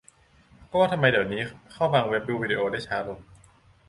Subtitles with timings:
[0.69, 1.41] -ก็ว่าทำไมเดี๋ยวนี้
[1.71, 3.19] เข้าบางเว็บ ดูวีดีโอได้ช้าลง